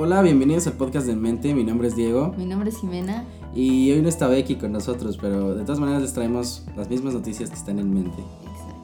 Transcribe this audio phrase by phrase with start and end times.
[0.00, 1.52] Hola, bienvenidos al podcast de Mente.
[1.56, 2.32] Mi nombre es Diego.
[2.38, 3.24] Mi nombre es Jimena.
[3.52, 7.14] Y hoy no está Becky con nosotros, pero de todas maneras les traemos las mismas
[7.14, 8.22] noticias que están en mente.
[8.44, 8.76] Exacto.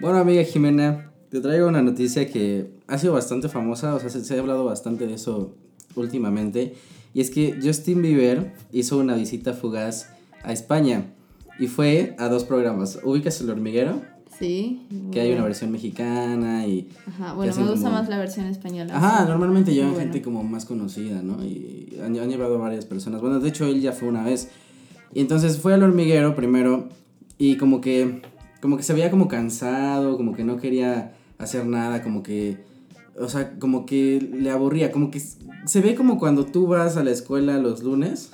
[0.00, 4.24] Bueno, amiga Jimena, te traigo una noticia que ha sido bastante famosa, o sea, se,
[4.24, 5.56] se ha hablado bastante de eso
[5.96, 6.74] últimamente.
[7.12, 10.08] Y es que Justin Bieber hizo una visita fugaz
[10.42, 11.06] a España
[11.58, 12.98] y fue a dos programas.
[13.04, 14.02] ¿Ubicas El Hormiguero?
[14.38, 14.82] Sí.
[15.12, 16.88] Que hay una versión mexicana y...
[17.06, 18.96] Ajá, bueno, me gusta como- más la versión española.
[18.96, 20.04] Ajá, normalmente llevan bueno.
[20.06, 21.44] gente como más conocida, ¿no?
[21.44, 23.20] Y han, han llevado varias personas.
[23.20, 24.48] Bueno, de hecho él ya fue una vez.
[25.12, 26.88] Y entonces fue al hormiguero primero
[27.38, 28.22] y como que
[28.60, 32.56] como que se veía como cansado, como que no quería hacer nada, como que
[33.18, 37.04] o sea, como que le aburría, como que se ve como cuando tú vas a
[37.04, 38.32] la escuela los lunes,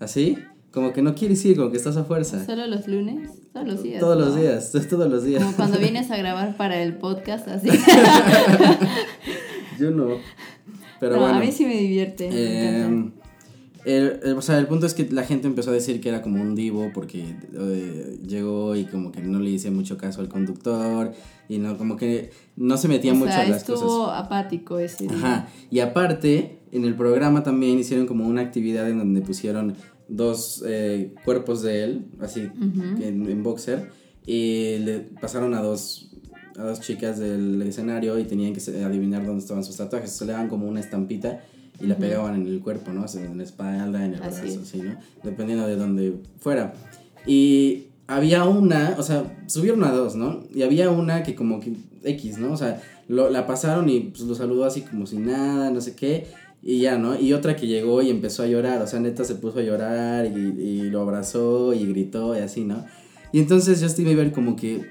[0.00, 0.38] así,
[0.70, 2.44] como que no quieres ir, como que estás a fuerza.
[2.44, 3.30] ¿Solo los lunes?
[3.52, 4.00] Todos los días.
[4.00, 5.42] Todos los días, todos los días.
[5.42, 7.68] Como cuando vienes a grabar para el podcast, así.
[9.78, 10.08] Yo no.
[11.00, 11.36] Pero no, bueno.
[11.36, 12.28] a mí sí me divierte.
[12.28, 12.36] me.
[12.36, 13.10] Eh,
[13.96, 16.22] el, el- o sea, el punto es que la gente empezó a decir que era
[16.22, 20.28] como un divo porque eh, llegó y como que no le hice mucho caso al
[20.28, 21.12] conductor
[21.48, 24.24] y no como que no se metía o mucho sea, en las estuvo cosas.
[24.24, 25.16] apático ese día.
[25.16, 25.48] Ajá.
[25.70, 29.74] Y aparte, en el programa también hicieron como una actividad en donde pusieron
[30.08, 33.90] dos eh, cuerpos de él, así en, en boxer,
[34.26, 36.10] y le pasaron a dos,
[36.58, 40.10] a dos chicas del escenario y tenían que adivinar dónde estaban sus tatuajes.
[40.12, 41.42] Se le daban como una estampita
[41.80, 43.04] y la pegaban en el cuerpo, ¿no?
[43.04, 44.96] O sea, en la espalda, en el Así brazo, así, ¿no?
[45.22, 46.72] Dependiendo de dónde fuera.
[47.26, 50.42] Y había una, o sea, subieron a dos, ¿no?
[50.54, 51.72] Y había una que como que
[52.04, 52.52] X, ¿no?
[52.52, 55.94] O sea, lo- la pasaron y pues lo saludó así como si nada, no sé
[55.94, 56.26] qué.
[56.62, 57.18] Y ya, ¿no?
[57.18, 60.26] Y otra que llegó y empezó a llorar, o sea, neta se puso a llorar
[60.26, 60.30] y,
[60.60, 62.84] y lo abrazó y gritó y así, ¿no?
[63.32, 64.86] Y entonces Justin Bieber como que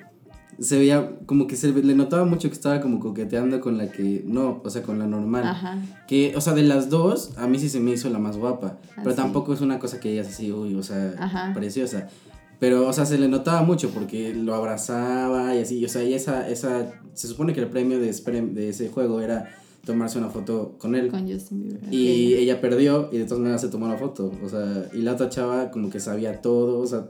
[0.60, 4.24] se veía, como que se le notaba mucho que estaba como coqueteando con la que,
[4.26, 5.46] no, o sea, con la normal.
[5.46, 5.78] Ajá.
[6.08, 8.78] Que, o sea, de las dos, a mí sí se me hizo la más guapa.
[8.92, 9.18] Ah, pero sí.
[9.18, 11.54] tampoco es una cosa que digas así, uy, o sea, Ajá.
[11.54, 12.08] preciosa.
[12.60, 15.86] Pero, o sea, se le notaba mucho porque lo abrazaba y así.
[15.86, 18.10] O sea, y esa, esa, se supone que el premio de
[18.70, 19.48] ese juego era
[19.88, 21.08] tomarse una foto con él.
[21.08, 21.94] Con Justin Bieber.
[21.94, 24.32] Y ella perdió y de todas maneras se tomó la foto.
[24.44, 26.80] O sea, y la otra chava como que sabía todo.
[26.80, 27.08] O sea,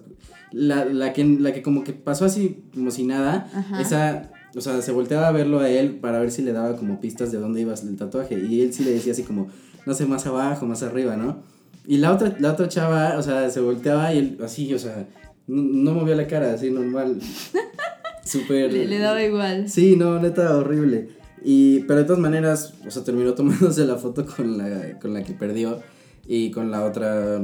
[0.52, 3.82] la, la, que, la que como que pasó así como si nada, Ajá.
[3.82, 7.02] esa, o sea, se volteaba a verlo a él para ver si le daba como
[7.02, 8.40] pistas de dónde iba el tatuaje.
[8.40, 9.48] Y él sí le decía así como,
[9.86, 11.44] no sé, más abajo, más arriba, ¿no?
[11.86, 15.08] Y la otra, la otra chava, o sea, se volteaba y él así, o sea,
[15.48, 17.20] no, no movía la cara, así normal.
[18.24, 18.72] Súper...
[18.72, 19.70] Le, le daba igual.
[19.70, 21.17] Sí, no, neta, horrible.
[21.44, 25.24] Y, pero de todas maneras, o sea, terminó tomándose la foto con la, con la
[25.24, 25.80] que perdió
[26.28, 27.42] y con la otra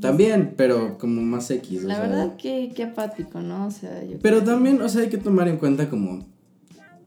[0.00, 1.84] también, pero como más X.
[1.84, 2.06] o La sea.
[2.08, 3.66] verdad que, que apático, ¿no?
[3.66, 6.26] O sea, yo Pero también, o sea, hay que tomar en cuenta como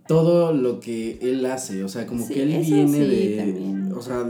[0.07, 3.37] todo lo que él hace, o sea, como Sí, que él viene sí, de...
[3.37, 3.91] también.
[3.93, 4.25] O sea,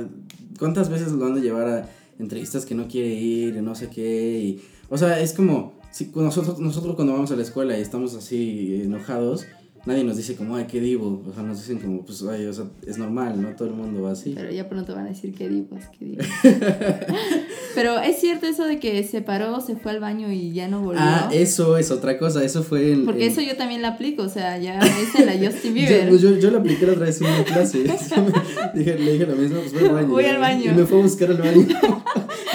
[0.57, 4.39] ¿cuántas veces lo han de llevar a entrevistas que no quiere ir no sé qué?
[4.39, 8.15] Y, o sea, es como, si nosotros, nosotros cuando vamos a la escuela y estamos
[8.15, 9.45] así enojados,
[9.85, 12.53] nadie nos dice como, ay, qué divo, o sea, nos dicen como, pues, ay, o
[12.53, 13.49] sea, es normal, ¿no?
[13.55, 14.33] Todo el mundo va así.
[14.35, 16.25] Pero ya pronto van a decir que divos, que divos.
[17.75, 20.81] Pero es cierto eso de que se paró, se fue al baño y ya no
[20.81, 21.01] volvió.
[21.01, 23.05] Ah, eso es otra cosa, eso fue en...
[23.05, 26.09] Porque eso yo también la aplico, o sea, ya me hice la Justin Yo, Bieber.
[26.09, 27.83] pues, yo, yo lo apliqué la otra vez en una clase.
[28.73, 30.07] dije, le dije lo mismo, pues voy al baño.
[30.07, 30.71] Voy al baño.
[30.71, 31.67] Y me fue a buscar al baño.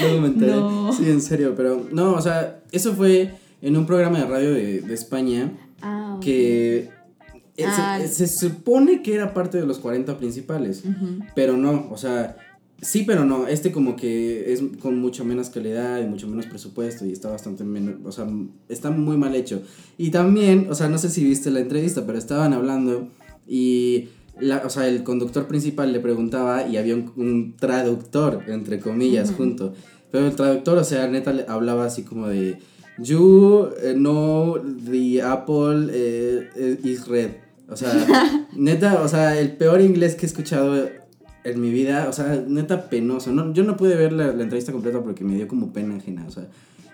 [0.00, 0.52] Luego me enteré.
[0.52, 0.92] No.
[0.92, 4.80] Sí, en serio, pero no, o sea, eso fue en un programa de radio de,
[4.80, 5.52] de España
[5.82, 6.88] Ah, que
[7.66, 7.98] Ah.
[8.00, 10.82] se, se supone que era parte de los 40 principales,
[11.34, 12.36] pero no, o sea,
[12.80, 13.46] sí, pero no.
[13.46, 17.64] Este como que es con mucho menos calidad y mucho menos presupuesto y está bastante
[17.64, 18.26] menos, o sea,
[18.68, 19.62] está muy mal hecho.
[19.98, 23.08] Y también, o sea, no sé si viste la entrevista, pero estaban hablando
[23.46, 24.08] y,
[24.38, 29.30] la, o sea, el conductor principal le preguntaba y había un, un traductor, entre comillas,
[29.30, 29.74] junto.
[30.10, 32.58] Pero el traductor, o sea, neta le hablaba así como de,
[32.98, 37.41] you eh, know the apple eh, eh, is red.
[37.72, 40.88] O sea, neta, o sea, el peor inglés que he escuchado
[41.44, 43.32] en mi vida, o sea, neta penoso.
[43.32, 46.24] No, yo no pude ver la, la entrevista completa porque me dio como pena ajena,
[46.26, 46.48] o sea,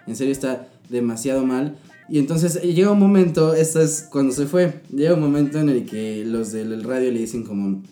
[0.07, 1.77] en serio está demasiado mal.
[2.09, 5.69] Y entonces eh, llega un momento, esto es cuando se fue, llega un momento en
[5.69, 7.83] el que los del radio le dicen como,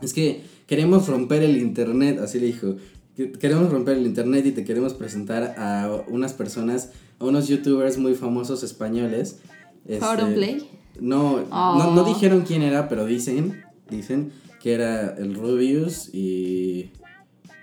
[0.00, 2.76] es que queremos romper el internet, así le dijo,
[3.14, 7.98] que queremos romper el internet y te queremos presentar a unas personas, a unos youtubers
[7.98, 9.38] muy famosos españoles.
[10.00, 10.77] Power Este, Play.
[11.00, 16.90] No, no, no dijeron quién era, pero dicen, dicen que era el Rubius y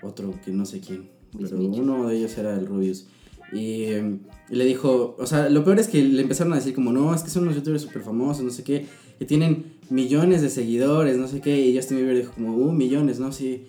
[0.02, 1.08] otro que no sé quién.
[1.38, 3.06] Pero uno de ellos era el Rubius.
[3.52, 6.92] Y, y le dijo, o sea, lo peor es que le empezaron a decir como,
[6.92, 8.86] no, es que son unos youtubers súper famosos, no sé qué,
[9.18, 13.20] que tienen millones de seguidores, no sé qué, y Justin Bieber dijo como, uh, millones,
[13.20, 13.30] ¿no?
[13.32, 13.66] Sí,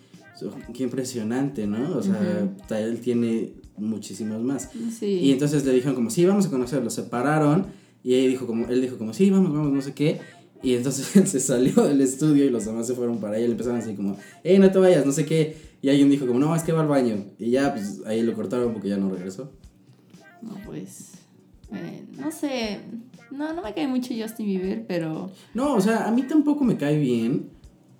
[0.74, 1.96] qué impresionante, ¿no?
[1.98, 4.70] O sea, ta- él tiene muchísimos más.
[4.98, 5.06] Sí.
[5.06, 7.68] Y entonces le dijeron como, sí, vamos a conocerlo, los separaron,
[8.08, 10.22] y él dijo como, él dijo como, sí, vamos, vamos, no sé qué,
[10.64, 13.48] y entonces él se salió del estudio y los demás se fueron para allá y
[13.48, 16.40] le empezaron así como, hey, no te vayas, no sé qué, y alguien dijo como,
[16.40, 19.10] no, es que va al baño, y ya, pues ahí lo cortaron porque ya no
[19.10, 19.52] regresó.
[20.42, 21.16] No, pues.
[21.74, 22.80] eh, no sé.
[23.30, 25.30] No, no me cae mucho Justin Bieber, pero.
[25.54, 27.50] No, o sea, a mí tampoco me cae bien,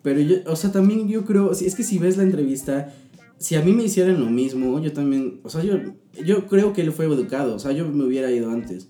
[0.04, 2.94] pero yo, o sea, también yo creo, es que si ves la entrevista,
[3.40, 5.80] si a mí me hicieran lo mismo, yo también, o sea, yo,
[6.24, 8.88] yo creo que él fue educado, o sea, yo me hubiera ido antes.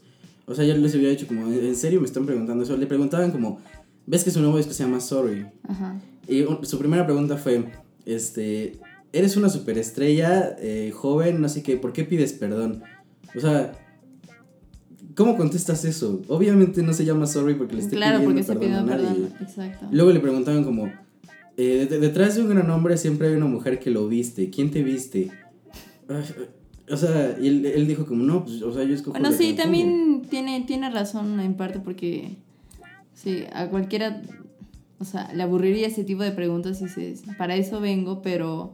[0.49, 2.75] O sea, yo les hubiera dicho como, ¿en serio me están preguntando eso?
[2.77, 3.59] Le preguntaban como,
[4.05, 5.45] ¿ves que su nuevo disco se llama Sorry?
[5.67, 5.99] Ajá.
[6.27, 7.65] Y su primera pregunta fue,
[8.05, 8.79] este,
[9.11, 12.81] eres una superestrella, eh, joven, no sé qué, ¿por qué pides perdón?
[13.35, 13.73] O sea,
[15.15, 16.21] ¿cómo contestas eso?
[16.29, 18.97] Obviamente no se llama sorry porque le esté Claro, porque pidiendo se perdón pidió a
[18.97, 19.21] nadie.
[19.27, 19.33] perdón.
[19.41, 19.88] Exacto.
[19.91, 20.91] Luego le preguntaban como,
[21.57, 24.71] eh, de- detrás de un gran hombre siempre hay una mujer que lo viste, ¿quién
[24.71, 25.29] te viste?
[26.07, 26.23] Ay,
[26.89, 29.47] O sea, y él, él dijo como, no, pues, o sea, yo escojo Bueno, sí,
[29.47, 29.63] me pongo".
[29.63, 32.37] también tiene, tiene razón en parte porque.
[33.13, 34.21] Sí, a cualquiera.
[34.99, 38.71] O sea, le aburriría ese tipo de preguntas y dices, para eso vengo, pero.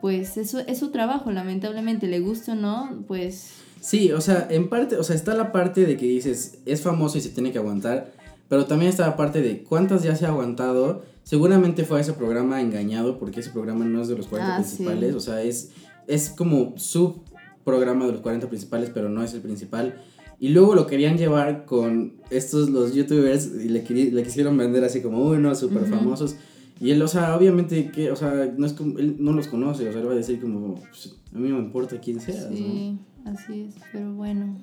[0.00, 3.50] Pues eso es su trabajo, lamentablemente, le guste o no, pues.
[3.80, 7.18] Sí, o sea, en parte, o sea, está la parte de que dices, es famoso
[7.18, 8.10] y se tiene que aguantar,
[8.48, 11.02] pero también está la parte de cuántas ya se ha aguantado.
[11.22, 14.62] Seguramente fue a ese programa engañado porque ese programa no es de los 40 Ah,
[14.62, 14.76] sí.
[14.76, 15.70] principales, o sea, es,
[16.06, 17.20] es como su
[17.64, 20.00] programa de los 40 principales, pero no es el principal.
[20.38, 25.02] Y luego lo querían llevar con estos, los youtubers, y le, le quisieron vender así
[25.02, 25.90] como uno, súper Ujú.
[25.92, 26.36] famosos.
[26.80, 29.86] Y él, o sea, obviamente que, o sea, no es como, él no los conoce,
[29.86, 32.50] o sea, él va a decir como, "Pues, a mí no me importa quién seas,
[32.50, 32.56] ¿no?
[32.56, 32.96] Sí,
[33.26, 34.56] así es, pero bueno.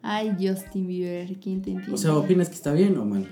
[0.00, 1.92] Ay, Justin Bieber, ¿quién te entiende?
[1.92, 3.26] O sea, ¿opinas que está bien o mal?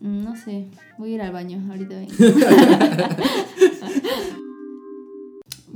[0.00, 0.64] Mm, No sé,
[0.96, 2.14] voy a ir al baño, ahorita vengo.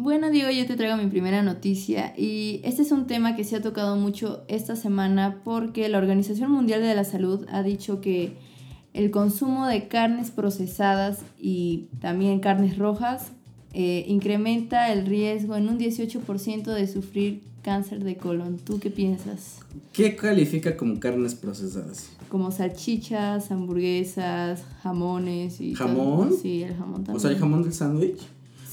[0.00, 3.56] bueno, Diego, yo te traigo mi primera noticia y este es un tema que se
[3.56, 8.32] ha tocado mucho esta semana porque la Organización Mundial de la Salud ha dicho que
[8.94, 13.32] el consumo de carnes procesadas y también carnes rojas
[13.72, 18.58] eh, incrementa el riesgo en un 18% de sufrir cáncer de colon.
[18.58, 19.60] ¿Tú qué piensas?
[19.92, 22.10] ¿Qué califica como carnes procesadas?
[22.30, 25.88] como salchichas, hamburguesas, jamones y todo.
[25.88, 26.32] ¿Jamón?
[26.40, 27.16] Sí, el jamón también.
[27.16, 28.20] O sea, el jamón del sándwich.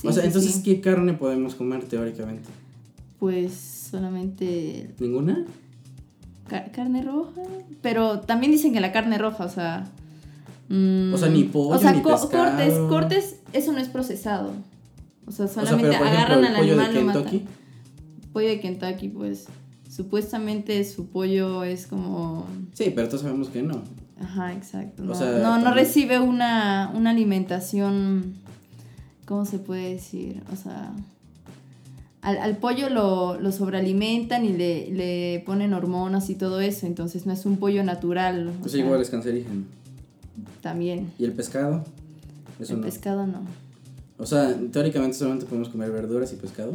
[0.01, 0.63] Sí, o sea, sí, entonces, sí.
[0.63, 2.49] ¿qué carne podemos comer teóricamente?
[3.19, 3.53] Pues
[3.91, 5.45] solamente ¿Ninguna?
[6.47, 7.41] ca- carne roja,
[7.81, 9.88] pero también dicen que la carne roja, o sea,
[10.69, 12.45] mm, O sea, ni pollo, o sea, ni co- pescado.
[12.57, 14.51] cortes, cortes, eso no es procesado.
[15.25, 17.23] O sea, O sea, solamente ejemplo, agarran el al pollo de animal lo matan.
[17.25, 17.45] Kentucky.
[18.33, 19.45] Pollo de Kentucky, pues
[19.89, 23.81] supuestamente su pollo es como Sí, pero todos sabemos que no.
[24.21, 25.01] Ajá, exacto.
[25.03, 28.35] O No, sea, no, no recibe una, una alimentación,
[29.27, 30.41] ¿cómo se puede decir?
[30.51, 30.91] O sea,
[32.21, 37.25] al, al pollo lo, lo sobrealimentan y le, le ponen hormonas y todo eso, entonces
[37.27, 38.51] no es un pollo natural.
[38.63, 39.63] O sea, igual es cancerígeno.
[40.61, 41.11] También.
[41.19, 41.83] ¿Y el pescado?
[42.59, 42.85] Eso el no.
[42.85, 43.42] pescado no.
[44.18, 46.73] O sea, teóricamente solamente podemos comer verduras y pescado.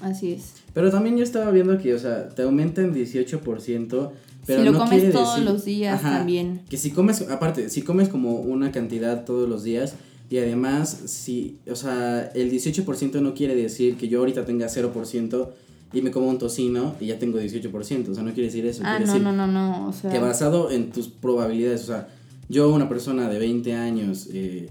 [0.00, 0.54] Así es.
[0.72, 4.10] Pero también yo estaba viendo que, o sea, te aumentan 18%,
[4.46, 6.62] pero si lo no comes todos decir- los días Ajá, también.
[6.70, 9.94] Que si comes, aparte, si comes como una cantidad todos los días
[10.32, 15.48] y además, si, o sea, el 18% no quiere decir que yo ahorita tenga 0%
[15.92, 18.80] y me como un tocino y ya tengo 18%, o sea, no quiere decir eso.
[18.82, 19.88] Ah, quiere no, decir no, no, no.
[19.88, 22.08] O sea, que basado en tus probabilidades, o sea,
[22.48, 24.70] yo una persona de 20 años, eh,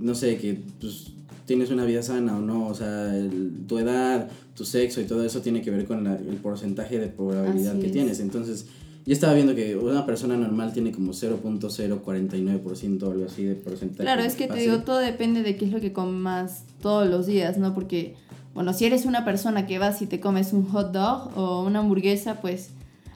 [0.00, 1.06] no sé, que pues,
[1.46, 5.24] tienes una vida sana o no, o sea, el- tu edad, tu sexo y todo
[5.24, 7.92] eso tiene que ver con la- el porcentaje de probabilidad Así que es.
[7.92, 8.20] tienes.
[8.20, 8.66] Entonces,
[9.06, 14.02] yo estaba viendo que una persona normal tiene como 0.049% o algo así de porcentaje.
[14.04, 14.70] Claro, es que te fácil.
[14.70, 17.74] digo, todo depende de qué es lo que comas todos los días, ¿no?
[17.74, 18.14] Porque,
[18.54, 21.80] bueno, si eres una persona que vas y te comes un hot dog o una
[21.80, 22.70] hamburguesa, pues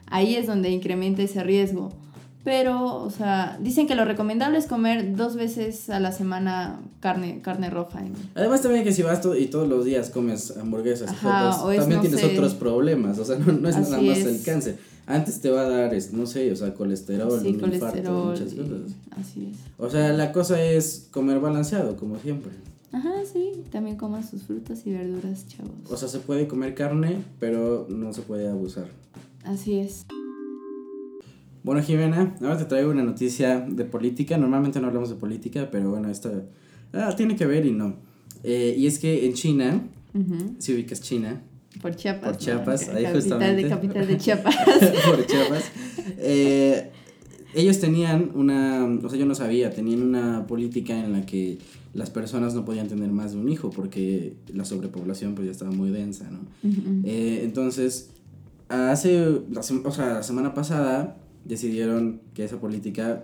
[0.07, 1.91] ahí es donde incrementa ese riesgo.
[2.43, 7.41] Pero, o sea, dicen que lo recomendable es comer dos veces a la semana carne,
[7.41, 8.01] carne roja.
[8.01, 8.13] ¿no?
[8.35, 11.97] Además también que si vas to- y todos los días comes hamburguesas, Ajá, es, también
[11.97, 12.27] no tienes sé.
[12.27, 14.25] otros problemas, o sea, no, no es nada Así más es.
[14.27, 14.77] el cáncer.
[15.07, 18.25] Antes te va a dar, no sé, o sea, colesterol, Sí, un infarto, colesterol.
[18.31, 18.91] muchas cosas.
[19.11, 19.57] así es.
[19.77, 22.51] O sea, la cosa es comer balanceado, como siempre.
[22.91, 25.73] Ajá, sí, también coman sus frutas y verduras, chavos.
[25.89, 28.87] O sea, se puede comer carne, pero no se puede abusar.
[29.43, 30.05] Así es.
[31.63, 34.37] Bueno, Jimena, ahora te traigo una noticia de política.
[34.37, 36.31] Normalmente no hablamos de política, pero bueno, esta
[36.93, 37.95] Ah, tiene que ver y no.
[38.43, 39.83] Eh, y es que en China,
[40.13, 40.55] Ujú.
[40.59, 41.41] si ubicas China,
[41.81, 42.29] Por Chiapas.
[42.29, 42.93] Por Chiapas, ¿no?
[42.95, 43.63] ahí capital justamente.
[43.63, 44.55] de capital de Chiapas.
[45.05, 45.71] por Chiapas,
[46.17, 46.91] eh,
[47.53, 51.57] ellos tenían una, o sea, yo no sabía, tenían una política en la que
[51.93, 55.71] las personas no podían tener más de un hijo porque la sobrepoblación pues ya estaba
[55.71, 56.39] muy densa, ¿no?
[57.05, 58.09] Eh, entonces,
[58.67, 61.15] hace, o sea, la semana pasada
[61.45, 63.23] decidieron que esa política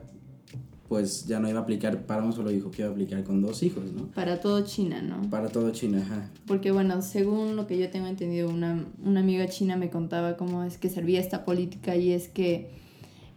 [0.91, 3.41] pues ya no iba a aplicar para un solo hijo, que iba a aplicar con
[3.41, 4.07] dos hijos, ¿no?
[4.07, 5.21] Para todo China, ¿no?
[5.29, 6.29] Para todo China, ajá.
[6.45, 10.65] Porque bueno, según lo que yo tengo entendido, una, una amiga china me contaba cómo
[10.65, 12.71] es que servía esta política y es que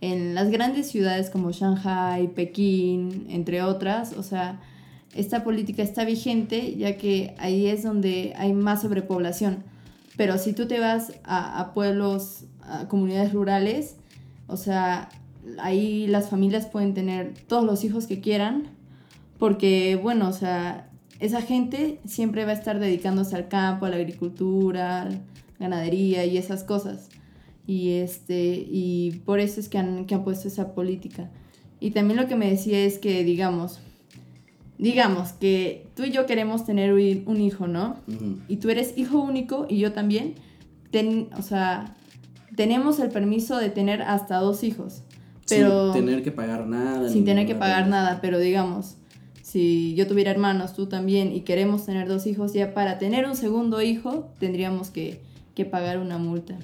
[0.00, 4.60] en las grandes ciudades como Shanghai, Pekín, entre otras, o sea,
[5.14, 9.62] esta política está vigente ya que ahí es donde hay más sobrepoblación.
[10.16, 13.94] Pero si tú te vas a, a pueblos, a comunidades rurales,
[14.48, 15.08] o sea,
[15.58, 18.68] ahí las familias pueden tener todos los hijos que quieran,
[19.38, 23.96] porque bueno, o sea, esa gente siempre va a estar dedicándose al campo, a la
[23.96, 25.08] agricultura,
[25.58, 27.08] ganadería y esas cosas.
[27.66, 31.30] Y este y por eso es que han, que han puesto esa política.
[31.80, 33.80] Y también lo que me decía es que digamos,
[34.78, 37.96] digamos que tú y yo queremos tener un hijo, ¿no?
[38.48, 40.34] Y tú eres hijo único y yo también,
[40.90, 41.96] ten- o sea,
[42.56, 45.02] tenemos el permiso de tener hasta dos hijos,
[45.48, 47.08] pero sin tener que pagar nada.
[47.08, 48.96] sin tener que pagar nada, pero digamos,
[49.42, 53.36] si yo tuviera hermanos, tú también, y queremos tener dos hijos, ya para tener un
[53.36, 55.20] segundo hijo tendríamos que,
[55.54, 56.58] que pagar una multa.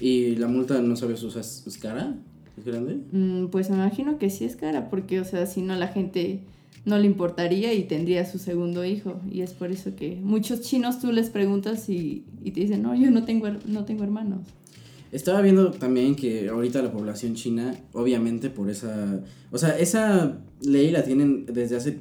[0.00, 2.14] ¿Y la multa no sabes usar es cara?
[2.56, 3.00] ¿Es grande?
[3.12, 6.40] Mm, pues me imagino que sí es cara, porque, o sea, si no la gente
[6.86, 9.20] no le importaría y tendría su segundo hijo.
[9.30, 12.94] Y es por eso que muchos chinos tú les preguntas y, y te dicen, no,
[12.94, 14.40] yo no tengo, no tengo hermanos.
[15.12, 19.20] Estaba viendo también que ahorita la población china, obviamente por esa...
[19.50, 21.98] O sea, esa ley la tienen desde hace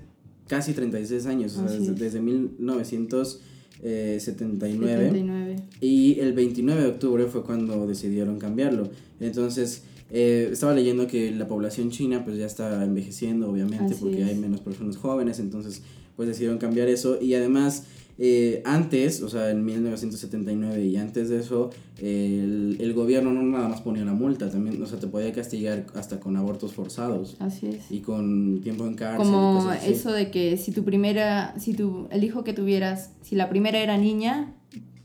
[0.47, 1.99] casi 36 años, o sea, desde, es.
[1.99, 4.19] desde 1979.
[4.19, 5.55] 79.
[5.81, 8.89] Y el 29 de octubre fue cuando decidieron cambiarlo.
[9.19, 14.21] Entonces, eh, estaba leyendo que la población china pues ya está envejeciendo, obviamente, Así porque
[14.21, 14.27] es.
[14.29, 15.81] hay menos personas jóvenes, entonces
[16.15, 17.21] pues decidieron cambiar eso.
[17.21, 17.83] Y además,
[18.17, 23.67] eh, antes, o sea, en 1979 y antes de eso, el, el gobierno no nada
[23.67, 27.67] más ponía la multa, también, o sea, te podía castigar hasta con abortos forzados Así
[27.67, 27.91] es.
[27.91, 29.27] y con tiempo en cárcel.
[29.27, 29.91] y Como cosas así.
[29.91, 33.79] eso de que si tu primera, si tu, el hijo que tuvieras, si la primera
[33.79, 34.53] era niña,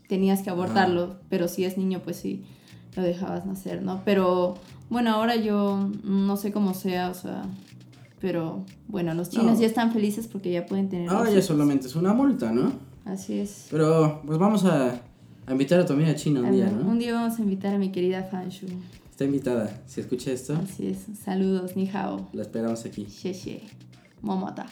[0.07, 2.43] tenías que abortarlo, pero si es niño, pues sí,
[2.95, 4.01] lo dejabas nacer, ¿no?
[4.05, 4.55] Pero
[4.89, 7.43] bueno, ahora yo no sé cómo sea, o sea,
[8.19, 9.59] pero bueno, los chinos No.
[9.61, 11.09] ya están felices porque ya pueden tener.
[11.09, 12.71] Ahora ya solamente es una multa, ¿no?
[13.05, 13.67] Así es.
[13.71, 15.01] Pero pues vamos a,
[15.47, 16.87] a invitar a tu amiga china un día, ¿no?
[16.89, 18.67] Un día vamos a invitar a mi querida Fanshu.
[19.09, 19.81] Está invitada.
[19.87, 20.97] Si escucha esto, Así es.
[21.23, 22.29] Saludos, ni hao.
[22.33, 23.05] la esperamos aquí.
[23.05, 23.61] Xie
[24.21, 24.65] Momota.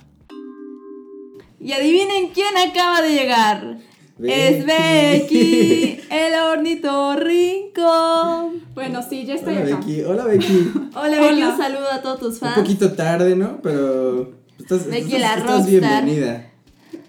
[1.59, 3.77] Y adivinen quién acaba de llegar.
[4.21, 8.53] Es Becky, el ornitorrinco.
[8.73, 9.75] Bueno, sí, ya estoy Hola acá.
[9.77, 10.71] Becky, hola Becky.
[10.95, 11.49] Hola Becky, Hola.
[11.49, 12.55] un saludo a todos tus Un fans.
[12.57, 13.61] poquito tarde, ¿no?
[13.61, 16.48] Pero estás, Becky, estás, la estás bienvenida.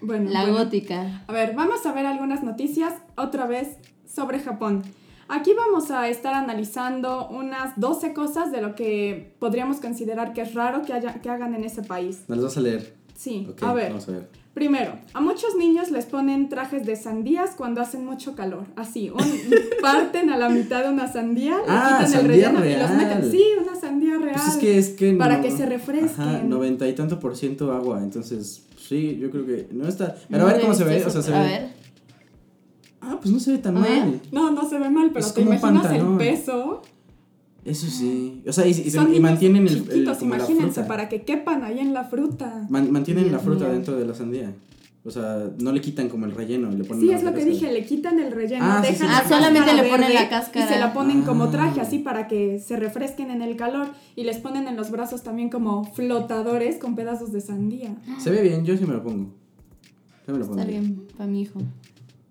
[0.01, 0.57] Bueno, La bueno.
[0.57, 1.23] gótica.
[1.27, 3.77] A ver, vamos a ver algunas noticias otra vez
[4.11, 4.81] sobre Japón.
[5.29, 10.53] Aquí vamos a estar analizando unas 12 cosas de lo que podríamos considerar que es
[10.53, 12.23] raro que, haya, que hagan en ese país.
[12.27, 12.93] Nos las vas a leer.
[13.15, 13.89] Sí, Ok, a ver.
[13.89, 14.29] vamos a ver.
[14.53, 18.65] Primero, a muchos niños les ponen trajes de sandías cuando hacen mucho calor.
[18.75, 19.21] Así, un-
[19.81, 22.89] parten a la mitad de una sandía, le Ah, quitan el sandía relleno y los
[22.89, 22.97] real.
[22.97, 23.31] meten.
[23.31, 24.33] Sí, una sandía real.
[24.35, 26.09] Pues es que es que Para no- que se refresquen.
[26.27, 30.15] Ajá, noventa y tanto por ciento agua, entonces sí, yo creo que no está.
[30.29, 31.07] Pero No a ver cómo se ve, eso.
[31.07, 31.45] o sea, se A ve.
[31.47, 31.69] ver.
[33.01, 34.21] Ah, pues no se ve tan mal.
[34.31, 36.11] No, no se ve mal, pero Es te imaginas pantalón.
[36.13, 36.81] el peso.
[37.63, 38.41] Eso sí.
[38.47, 40.87] O sea, y, y, se- Son y mantienen el, el- la imagínense, fruta.
[40.87, 42.65] para que quepan ahí en la fruta.
[42.69, 44.53] Man- mantienen la fruta dentro de la sandía.
[45.03, 47.45] O sea, no le quitan como el relleno, le ponen Sí, es lo que cáscara.
[47.51, 49.23] dije, le quitan el relleno, Ah, dejan sí, la sí.
[49.25, 50.65] Ah, solamente le ponen la cáscara.
[50.65, 51.51] Y se la ponen como Ah.
[51.51, 53.87] traje, así para que se refresquen en el calor.
[54.15, 57.95] Y les ponen en los brazos también como flotadores con pedazos de sandía.
[58.19, 59.31] Se ve bien, yo sí me lo pongo.
[60.27, 60.59] Yo me lo pongo.
[60.59, 61.59] Está bien, para mi hijo.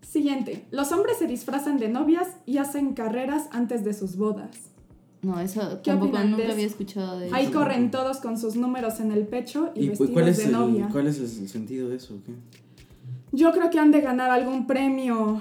[0.08, 4.50] Siguiente, los hombres se disfrazan de novias y hacen carreras antes de sus bodas.
[5.22, 6.52] No, eso ¿Qué tampoco nunca eso?
[6.52, 7.52] había escuchado de Ahí eso.
[7.58, 10.52] corren todos con sus números en el pecho y, ¿Y vestidos cuál es, de el,
[10.52, 10.88] novia.
[10.90, 12.18] cuál es el sentido de eso?
[12.24, 12.32] qué?
[13.32, 15.40] Yo creo que han de ganar algún premio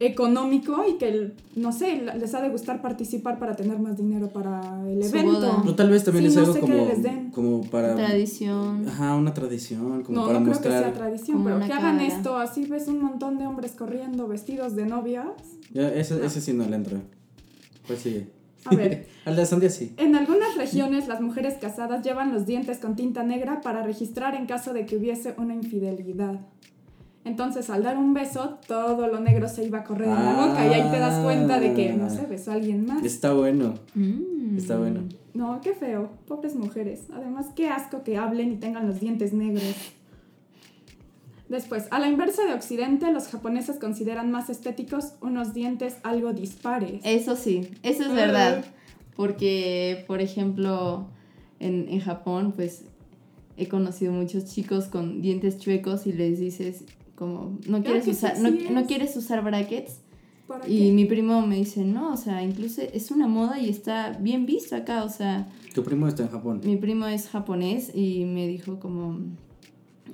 [0.00, 4.60] económico y que, no sé, les ha de gustar participar para tener más dinero para
[4.88, 5.32] el Su evento.
[5.34, 5.62] boda.
[5.66, 7.30] O tal vez también Sí, es no algo como, les den.
[7.30, 7.94] como para...
[7.94, 8.88] Tradición.
[8.88, 10.74] Ajá, una tradición, como No, para no creo mostrar...
[10.84, 12.06] que sea tradición, como pero que hagan cábala.
[12.16, 15.26] esto, así ves un montón de hombres corriendo vestidos de novias.
[15.72, 16.98] Ya, ese, ese sí no le entra.
[17.86, 18.28] Pues sigue.
[18.64, 19.06] A ver.
[19.24, 19.92] Al de la sandía sí.
[19.96, 24.46] En algunas regiones, las mujeres casadas llevan los dientes con tinta negra para registrar en
[24.46, 26.40] caso de que hubiese una infidelidad.
[27.24, 30.66] Entonces, al dar un beso, todo lo negro se iba a correr en la boca
[30.66, 33.04] y ahí te das cuenta de que, no sé, besó a alguien más.
[33.04, 33.74] Está bueno.
[33.94, 34.56] Mm.
[34.56, 35.00] Está bueno.
[35.34, 37.02] No, qué feo, pobres mujeres.
[37.12, 39.76] Además, qué asco que hablen y tengan los dientes negros.
[41.50, 47.00] Después, a la inversa de Occidente, los japoneses consideran más estéticos unos dientes algo dispares.
[47.04, 48.64] Eso sí, eso es verdad.
[49.16, 51.08] Porque, por ejemplo,
[51.58, 52.84] en, en Japón, pues
[53.56, 56.84] he conocido muchos chicos con dientes chuecos y les dices
[57.16, 59.98] como, no quieres, usar, no, quieres usar brackets.
[60.46, 60.92] ¿Para Y qué?
[60.92, 64.74] mi primo me dice, no, o sea, incluso es una moda y está bien visto
[64.76, 66.60] acá, o sea, Tu primo está en Japón.
[66.64, 69.18] mi primo es japonés y me dijo como,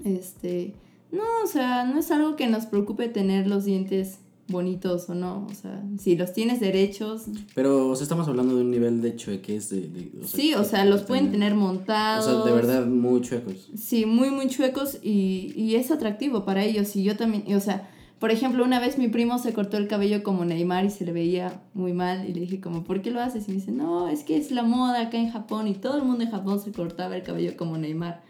[0.05, 0.75] este,
[1.17, 4.19] no, o sea, no es algo que nos preocupe tener los dientes
[4.49, 7.25] bonitos o no, o sea, si los tienes derechos,
[7.57, 9.89] Pero, o sea, estamos hablando de un nivel de chueques de...
[9.89, 12.25] de- sí, o sea, los pueden tener O montados.
[12.27, 13.69] sea, de verdad, muy chuecos.
[13.77, 16.95] Sí, muy, muy chuecos y, y es atractivo para ellos.
[16.95, 19.89] Y yo también, y, o sea, por ejemplo, una vez mi primo se cortó el
[19.89, 23.11] cabello como Neymar y se le veía muy mal y le dije como, ¿por qué
[23.11, 23.49] lo haces?
[23.49, 26.05] Y me dice, no, es que es la moda acá en Japón y todo el
[26.05, 28.23] mundo en Japón se cortaba el cabello como Neymar.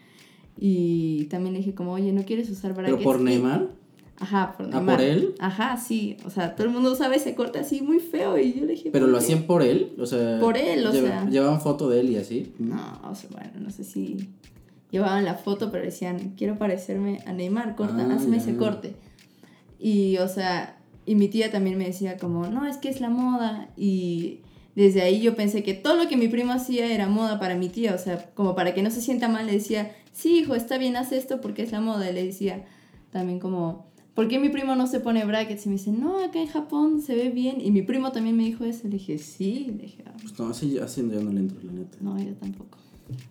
[0.58, 2.96] Y también le dije como, oye, ¿no quieres usar brackets?
[2.98, 3.68] Pero por Neymar.
[4.18, 4.96] Ajá, por ¿Ah, Neymar.
[4.96, 5.34] por él?
[5.38, 6.16] Ajá, sí.
[6.25, 8.90] O sea, todo el mundo sabe, se corta así muy feo y yo le dije...
[8.90, 9.25] Pero "¿Por lo qué?".
[9.25, 9.92] hacían por él.
[9.98, 10.38] O sea.
[10.40, 11.28] Por él, o lleva- sea.
[11.28, 12.52] Llevaban foto de él y así.
[12.58, 14.16] No, o sea, bueno, no sé si
[14.90, 18.94] llevaban la foto, pero decían, quiero parecerme a Neymar, corta, Ah, hazme ese corte.
[19.78, 23.10] Y, o sea, y mi tía también me decía como, no, es que es la
[23.10, 23.68] moda.
[23.76, 24.38] Y
[24.75, 27.68] desde ahí yo pensé que todo lo que mi primo hacía era moda para mi
[27.68, 30.78] tía, o sea, como para que no se sienta mal, le decía, sí, hijo, está
[30.78, 32.08] bien, haz esto porque es la moda.
[32.11, 32.64] Y le decía
[33.11, 35.66] también como, ¿por qué mi primo no se pone brackets?
[35.66, 37.61] Y me dice, no, acá en Japón se ve bien.
[37.61, 38.85] Y mi primo también me dijo eso.
[38.85, 41.73] Le dije, sí, le dije, "Ah, Pues no, así, así ya no le entro, la
[41.73, 41.99] neta.
[42.00, 42.78] no, yo tampoco.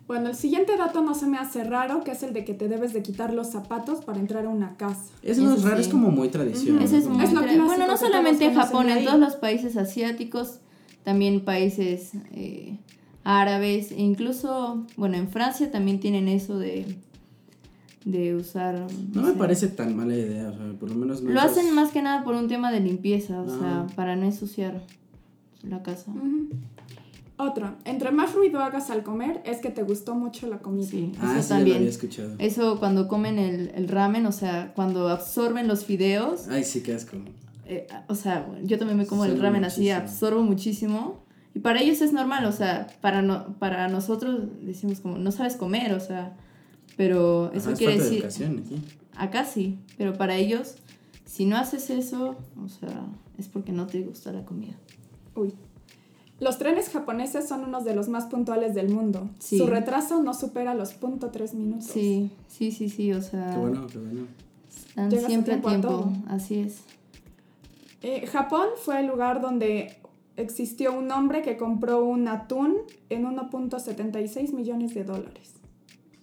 [0.06, 2.66] Bueno, el siguiente dato no se me hace raro, que es el de que te
[2.66, 5.10] debes de quitar los zapatos para entrar a una casa.
[5.22, 5.82] Eso no es Eso raro, sí.
[5.82, 6.80] es como muy tradición.
[6.80, 9.20] Ese es Como- muy Es lo tra- clásico Bueno, no solamente en Japón, en todos
[9.20, 10.60] los países asiáticos,
[11.04, 12.78] también países eh,
[13.28, 16.86] árabes, e incluso, bueno, en Francia también tienen eso de,
[18.04, 18.86] de usar...
[19.12, 19.34] No me sé.
[19.38, 22.02] parece tan mala idea, o sea, por lo menos no Lo esas- hacen más que
[22.02, 23.58] nada por un tema de limpieza, o Ah.
[23.88, 24.80] sea, para no ensuciar
[25.68, 26.12] la casa.
[26.12, 26.50] Ujú.
[27.38, 30.86] Otro, entre más ruido hagas al comer, es que te gustó mucho la comida.
[30.86, 31.76] Sí, Ah, eso sí, ya lo también.
[31.78, 32.34] había escuchado.
[32.38, 36.94] Eso cuando comen el, el ramen, o sea, cuando absorben los fideos, Ay, sí, qué
[36.94, 37.16] asco.
[37.66, 40.00] eh, o sea, yo también me como el ramen así, muchísimo.
[40.02, 41.25] absorbo muchísimo.
[41.56, 45.56] Y para ellos es normal, o sea, para, no, para nosotros decimos como, no sabes
[45.56, 46.36] comer, o sea,
[46.98, 48.82] pero eso Ajá, es quiere falta de decir, educación aquí.
[49.16, 50.74] acá sí, pero para ellos,
[51.24, 53.06] si no haces eso, o sea,
[53.38, 54.74] es porque no te gusta la comida.
[55.34, 55.54] Uy.
[56.40, 59.30] Los trenes japoneses son unos de los más puntuales del mundo.
[59.38, 59.56] Sí.
[59.56, 61.86] Su retraso no supera los punto tres minutos.
[61.86, 64.26] Sí, sí, sí, sí, o sea, Qué bueno, qué bueno.
[64.68, 66.12] están Llegas siempre a tiempo a tiempo, todo.
[66.28, 66.80] así es.
[68.02, 69.96] Eh, Japón fue el lugar donde
[70.36, 72.76] existió un hombre que compró un atún
[73.08, 75.54] en 1.76 millones de dólares.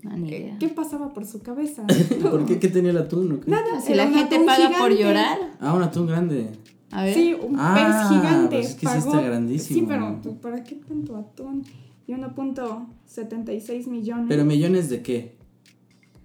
[0.01, 0.57] No, ni Eh, idea.
[0.59, 1.83] ¿Qué pasaba por su cabeza?
[2.21, 2.59] ¿Por qué?
[2.59, 3.49] ¿Qué tenía el atún o qué?
[3.49, 5.03] Nada, Si la gente paga por gigante.
[5.03, 6.49] llorar, Ah, un atún grande.
[6.91, 7.13] a ver.
[7.13, 8.55] Sí, un Ah, pez gigante.
[8.57, 9.79] pues es que sí está grandísimo.
[9.79, 11.63] Sí, pero ¿tú ¿para qué tanto atún?
[12.05, 15.35] Y 1.76 millones ¿Pero millones de qué?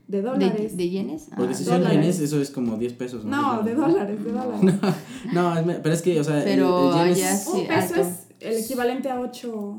[0.09, 0.77] De ¿De, dólares.
[0.77, 1.29] de yenes?
[1.37, 1.99] Porque Ah, si son dólares.
[2.01, 3.25] yenes, eso es como 10 pesos.
[3.25, 4.75] no, de dólares, de dólares.
[5.35, 7.51] No, pero es que, o sea, el- Pero el, yen allá es, sí.
[7.61, 8.01] un peso alto.
[8.09, 8.09] es
[8.41, 9.79] el equivalente a 8.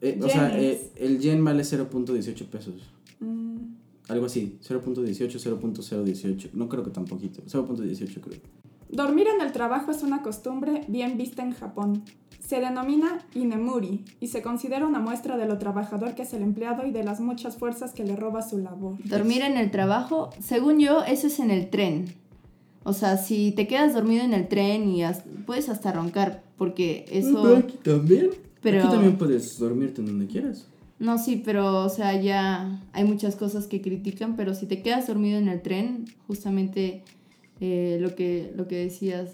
[0.00, 2.74] eh, o sea, eh, el yen vale 0.18 pesos.
[3.20, 3.56] mm,
[4.08, 6.50] Algo así, 0.18, 0.018.
[6.52, 8.40] No creo que tan poquito, 0.18 creo.
[8.94, 12.02] Dormir en el trabajo es una costumbre bien vista en Japón.
[12.40, 16.86] Se denomina inemuri y se considera una muestra de lo trabajador que es el empleado
[16.86, 18.96] y de las muchas fuerzas que le roba su labor.
[19.04, 22.04] Dormir en el trabajo, según yo, eso es en el tren.
[22.84, 27.06] O sea, si te quedas dormido en el tren y has- puedes hasta roncar, porque
[27.08, 27.56] Pero eso...
[27.56, 28.30] aquí también.
[28.60, 30.68] Pero- Aquí también puedes dormirte en donde quieras.
[30.98, 35.06] No, sí, pero, o sea, ya hay muchas cosas que critican, pero si te quedas
[35.06, 37.02] dormido en el tren, justamente
[37.60, 39.30] eh, lo, que, lo que decías,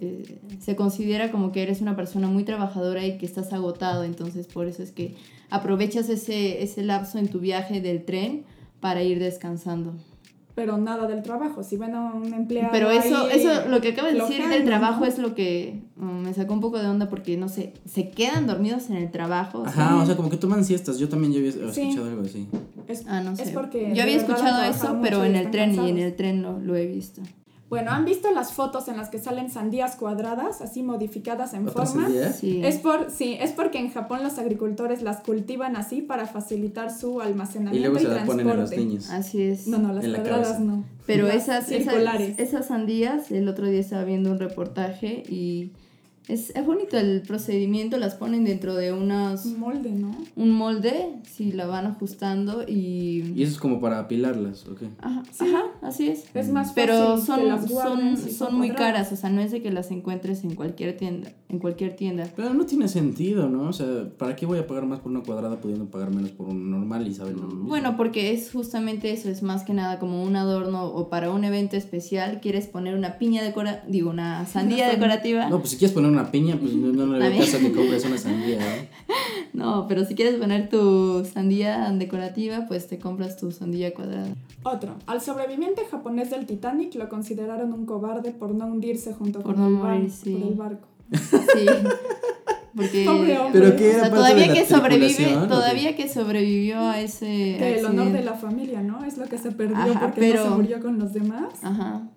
[0.00, 4.46] eh, se considera como que eres una persona muy trabajadora y que estás agotado, entonces
[4.46, 5.14] por eso es que
[5.50, 8.44] aprovechas ese, ese lapso en tu viaje del tren
[8.80, 9.94] para ir descansando.
[10.54, 11.62] Pero nada del trabajo.
[11.62, 12.68] Si ven a un empleado.
[12.72, 15.06] Pero eso, ahí eso, lo que acabas de decir del trabajo ¿no?
[15.06, 18.46] es lo que mm, me sacó un poco de onda porque, no sé, se quedan
[18.46, 19.62] dormidos en el trabajo.
[19.64, 20.98] Ajá, o sea, como que toman siestas.
[20.98, 21.80] Yo también ya había Sí.
[21.80, 22.48] escuchado algo así.
[22.86, 23.44] Es, Ah, no sé.
[23.44, 23.92] es porque.
[23.94, 26.86] Yo había escuchado eso, pero en el tren y en el tren no lo he
[26.86, 27.22] visto.
[27.72, 31.86] Bueno, ¿han visto las fotos en las que salen sandías cuadradas, así modificadas en ¿Otra
[31.86, 32.06] forma?
[32.34, 32.60] Sí.
[32.62, 37.20] Es por, sí, es porque en Japón los agricultores las cultivan así para facilitar su
[37.22, 38.76] Y almacenamiento luego y, se la ponen a los transporte.
[38.84, 39.08] niños.
[39.08, 39.66] Así es.
[39.68, 40.64] No, no, las la cuadradas cabeza.
[40.64, 40.84] no.
[41.06, 42.38] Pero Las esas, esas, circulares.
[42.38, 45.72] esas sandías, el otro día estaba viendo un reportaje y
[46.28, 50.14] es, es bonito el procedimiento, las ponen dentro de unas, Un molde, ¿no?
[50.36, 53.32] un molde, si la van ajustando y...
[53.34, 54.82] Y eso es como para apilarlas, ¿ok?
[55.00, 55.44] Ajá, Sí.
[55.46, 56.24] ajá, así es.
[56.34, 59.40] Es más fácil Pero que son, las son, si son muy caras, o sea, no
[59.40, 62.28] es de que las encuentres en cualquier tienda, en cualquier tienda.
[62.36, 63.68] Pero no tiene sentido, ¿no?
[63.68, 66.48] O sea, ¿para qué voy a pagar más por una cuadrada pudiendo pagar menos por
[66.48, 67.64] un normal y saben lo mismo?
[67.64, 71.44] Bueno, porque es justamente eso, es más que nada como un adorno o para un
[71.44, 75.48] evento especial, quieres poner una piña decora, digo, una sandía decorativa.
[75.48, 78.18] No, pues si quieres poner una piña, pues no, no le caso que compres una
[78.18, 78.88] sandía, ¿eh?
[79.52, 84.34] No, pero si quieres poner tu sandía decorativa, pues te compras tu sandía cuadrada.
[84.62, 84.94] Otro.
[85.06, 89.60] Al sobreviviente japonés del Titanic lo consideraron un cobarde por no hundirse junto Por con
[89.62, 90.32] no el, bar- morir, sí.
[90.34, 90.88] por el barco.
[91.12, 91.66] Sí.
[92.74, 93.60] Porque Pobre hombre.
[93.60, 97.26] Pero que o sea, todavía que sobrevive, todavía que sobrevivió a ese
[97.58, 99.04] Que el honor de la familia, ¿no?
[99.04, 101.52] Es lo que se perdió Ajá, porque pero- no se murió con los demás.
[101.62, 102.08] Ajá.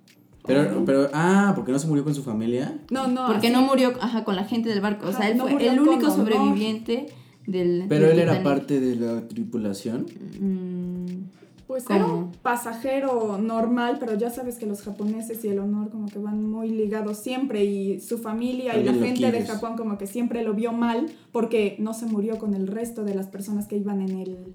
[0.47, 2.77] Pero, pero, ah, porque no se murió con su familia.
[2.91, 3.27] No, no.
[3.27, 5.07] Porque así- no murió ajá, con la gente del barco.
[5.07, 6.11] O sea, él no fue el único honor.
[6.15, 7.07] sobreviviente
[7.47, 7.85] del.
[7.89, 10.05] Pero del él era parte de la tripulación.
[10.39, 11.05] Mm,
[11.67, 11.97] Pues ¿Cómo?
[11.99, 16.19] era un pasajero normal, pero ya sabes que los japoneses y el honor como que
[16.19, 19.43] van muy ligados siempre y su familia y la gente de.
[19.45, 23.15] Japón como que siempre lo vio mal porque no se murió con el resto de
[23.15, 24.53] las personas que iban en el,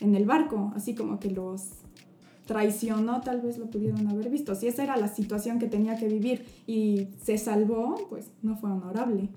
[0.00, 1.70] en el barco, así como que los
[2.46, 4.54] traicionó, tal vez lo pudieron haber visto.
[4.54, 8.70] Si esa era la situación que tenía que vivir y se salvó, pues no fue
[8.70, 9.28] honorable.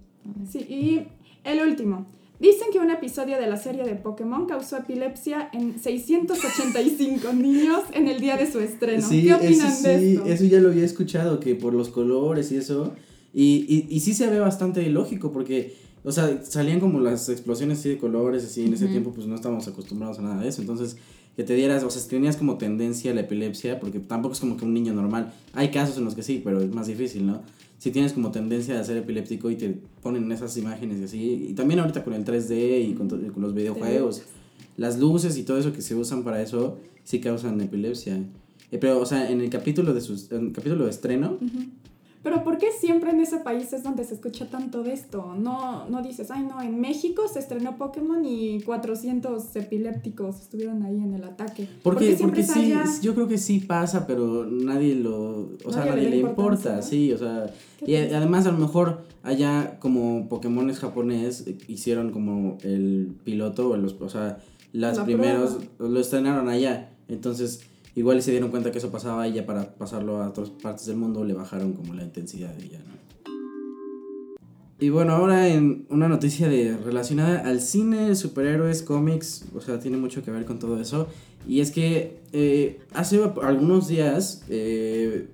[0.49, 1.07] Sí, y
[1.43, 2.05] el último.
[2.39, 8.07] Dicen que un episodio de la serie de Pokémon causó epilepsia en 685 niños en
[8.07, 9.07] el día de su estreno.
[9.07, 10.25] Sí, ¿Qué opinan eso de sí, esto?
[10.27, 12.93] eso ya lo había escuchado, que por los colores y eso.
[13.33, 17.79] Y, y, y sí se ve bastante lógico, porque, o sea, salían como las explosiones
[17.79, 18.91] así de colores, así, en ese Ujú.
[18.93, 20.61] tiempo pues no estábamos acostumbrados a nada de eso.
[20.61, 20.97] Entonces,
[21.37, 24.57] que te dieras, o sea, tenías como tendencia a la epilepsia, porque tampoco es como
[24.57, 25.31] que un niño normal.
[25.53, 27.43] Hay casos en los que sí, pero es más difícil, ¿no?
[27.77, 31.53] Si tienes como tendencia a ser epiléptico y te ponen esas imágenes y así, y
[31.53, 33.07] también ahorita con el 3D y con,
[33.39, 34.23] los videojuegos,
[34.77, 38.17] las luces y todo eso que se usan para eso, sí causan epilepsia.
[38.71, 41.37] Eh, pero, o sea, en el capítulo de sus, en el capítulo de estreno.
[42.27, 45.33] Pero ¿por qué siempre en ese país es donde se escucha tanto de esto?
[45.39, 50.97] No, no dices, ay no, en México se estrenó Pokémon y 400 epilépticos estuvieron ahí
[50.97, 51.69] en el ataque.
[51.83, 52.83] porque, siempre porque es sí, allá?
[53.01, 56.81] yo creo que sí pasa, pero nadie lo, o sea, Nadie le importa, ¿no?
[56.81, 57.45] sí, o sea,
[57.85, 63.69] y a- además a lo mejor allá como Pokémones japonés eh, hicieron como el piloto,
[63.69, 64.39] o, los, o sea,
[64.73, 67.61] las La primeros lo estrenaron allá, entonces
[67.97, 70.97] igual se dieron cuenta que eso pasaba y ya para pasarlo a otras partes del
[70.97, 72.95] mundo le bajaron como la intensidad de ella, ¿no?
[74.79, 79.97] Y bueno, ahora en una noticia de, relacionada al cine, superhéroes, cómics, o sea, tiene
[79.97, 81.07] mucho que ver con todo eso.
[81.47, 85.29] Y es que eh, hace algunos días eh,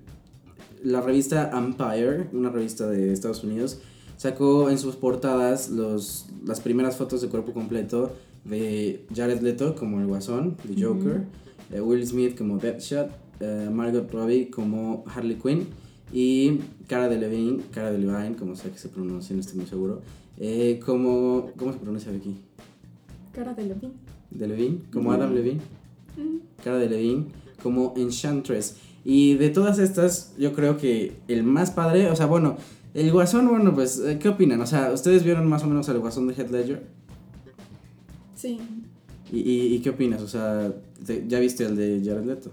[0.82, 3.80] la revista Empire, una revista de Estados Unidos,
[4.16, 8.12] sacó en sus portadas los, las primeras fotos de cuerpo completo
[8.46, 11.24] de Jared Leto como el Guasón, de Joker,
[11.72, 15.66] eh, Will Smith como Deadshot, eh, Margot Robbie como Harley Quinn
[16.12, 19.66] y Cara de Levine, Cara de Levine, como sea que se pronuncie, no estoy muy
[19.66, 20.02] seguro,
[20.38, 22.36] eh, como, ¿cómo se pronuncia aquí?
[23.32, 23.92] Cara de Levin.
[24.30, 25.60] De Levine, como Adam Levine.
[26.62, 27.26] Cara de Levine,
[27.62, 28.76] como Enchantress.
[29.04, 32.56] Y de todas estas, yo creo que el más padre, o sea, bueno,
[32.94, 34.60] el Guasón, bueno, pues, eh, ¿qué opinan?
[34.60, 36.86] O sea, ¿ustedes vieron más o menos al Guasón de Heath Ledger?
[38.34, 38.60] Sí.
[39.34, 40.22] ¿Y, y, y qué opinas?
[40.22, 40.72] O sea,
[41.04, 42.52] te- ¿ya viste el de Jared Leto?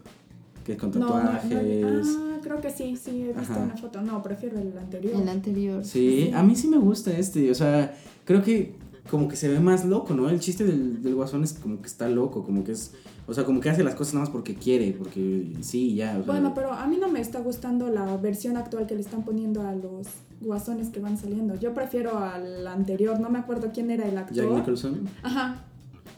[0.66, 2.08] Que con No, no, tatuajes.
[2.08, 3.60] no, ah, creo que sí, sí, he visto Ajá.
[3.64, 4.02] una foto.
[4.02, 5.22] No, prefiero el anterior.
[5.22, 5.84] el anterior.
[5.84, 6.32] Sí, Sí.
[6.34, 8.76] a mí sí me gusta este, o sea, creo que
[9.10, 10.30] como que se ve más loco, ¿no?
[10.30, 12.94] El chiste del, del guasón es como que está loco, como que es,
[13.28, 16.24] o sea, como que hace las cosas nada más porque quiere, porque sí, ya, o
[16.24, 16.34] sea.
[16.34, 19.62] Bueno, pero a mí no me está gustando la versión actual que le están poniendo
[19.64, 20.08] a los
[20.42, 21.56] guasones que van saliendo.
[21.60, 24.52] Yo prefiero al anterior, no me acuerdo quién era el Jack actor.
[24.54, 25.10] Nicholson.
[25.24, 25.66] Ajá,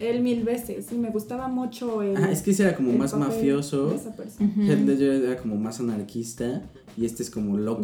[0.03, 0.91] él mil veces.
[0.91, 2.17] Y me gustaba mucho el.
[2.17, 3.89] Ah, es que ese era como más mafioso.
[3.89, 4.49] de esa persona.
[4.49, 4.61] Ujú.
[4.63, 6.61] Heath Ledger era como más anarquista
[6.97, 7.83] y este es como loco.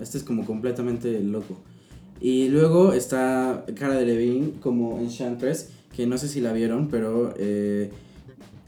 [0.00, 1.56] Este es como completamente loco.
[2.20, 7.34] Y luego está Cara de Levine como Enchantress, que no sé si la vieron, pero
[7.36, 7.90] eh,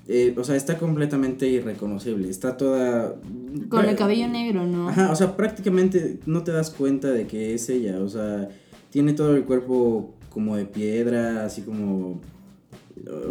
[0.06, 2.28] eh, o sea, está completamente irreconocible.
[2.28, 3.14] Está toda
[3.68, 4.88] Con el cabello negro, ¿no?
[4.88, 8.48] Ajá, o sea, prácticamente no te das cuenta de que es ella, o sea,
[8.90, 12.20] tiene todo el cuerpo como de piedra, así como...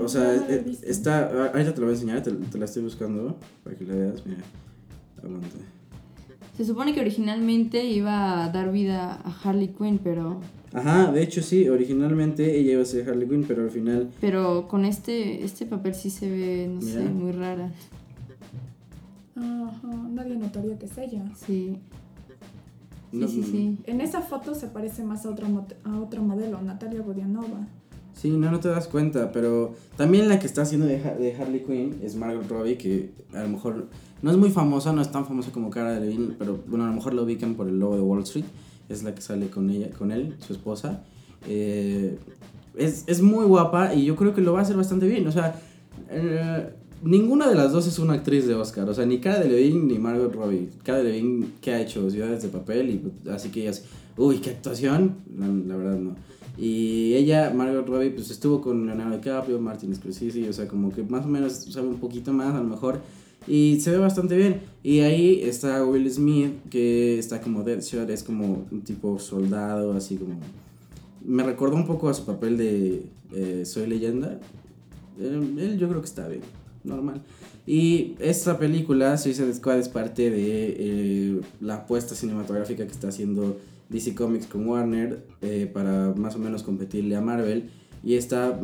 [0.03, 1.27] O sea, eh, está...
[1.51, 4.25] Ahorita te lo voy a enseñar, te, te la estoy buscando para que la veas,
[4.25, 4.41] mira.
[5.23, 5.47] Aguanta.
[6.55, 10.39] Se supone que originalmente iba a dar vida a Harley Quinn, pero
[10.73, 14.09] Ajá, de hecho sí, originalmente ella iba a ser Harley Quinn, pero al final...
[14.19, 17.71] pero con este este papel sí se ve, no sé, muy rara.
[19.35, 21.23] Ajá, nadie notaría que es ella.
[21.35, 21.77] Sí.
[23.11, 23.77] Sí, no- sí, sí.
[23.85, 27.67] En esa foto se parece más a otro, mot- a otro modelo, Natalia Godianova.
[28.17, 31.63] Sí, no, no te das cuenta, pero también la que está haciendo de, de Harley
[31.63, 33.85] Quinn es Margot Robbie, que a lo mejor
[34.23, 36.93] no es muy famosa, no es tan famosa como Cara Delevingne, pero bueno, a lo
[36.93, 38.45] mejor la ubican por el logo de Wall Street,
[38.89, 41.03] es la que sale con ella, con él, su esposa.
[41.47, 42.17] Eh,
[42.75, 45.31] es, es muy guapa y yo creo que lo va a hacer bastante bien, o
[45.31, 45.59] sea,
[46.09, 46.69] eh,
[47.03, 49.99] ninguna de las dos es una actriz de Oscar, o sea, ni Cara Delevingne ni
[49.99, 50.69] Margot Robbie.
[50.83, 53.85] Cara Delevingne que ha hecho Ciudades de Papel y así que ellas,
[54.17, 56.15] uy, qué actuación, la, la verdad no.
[56.57, 61.03] Y ella, Margot Robbie, pues estuvo con Leonardo DiCaprio, Martin Scorsese, o sea, como que
[61.03, 62.99] más o menos sabe un poquito más a lo mejor.
[63.47, 64.61] Y se ve bastante bien.
[64.83, 70.17] Y ahí está Will Smith, que está como Deadshot, es como un tipo soldado, así
[70.17, 70.39] como...
[71.23, 74.39] Me recordó un poco a su papel de eh, Soy Leyenda.
[75.19, 76.41] Él, él yo creo que está bien,
[76.83, 77.21] normal.
[77.67, 83.57] Y esta película, Suicide Squad, es parte de eh, la apuesta cinematográfica que está haciendo
[83.89, 87.69] DC Comics con Warner eh, para más o menos competirle a Marvel.
[88.03, 88.59] Y esta